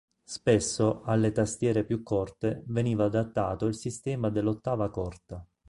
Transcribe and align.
Spesso, 0.23 1.03
alle 1.03 1.31
tastiere 1.31 1.83
più 1.83 2.01
corte, 2.01 2.63
veniva 2.69 3.05
adattato 3.05 3.67
il 3.67 3.75
sistema 3.75 4.31
dell'"ottava 4.31 4.89
corta". 4.89 5.45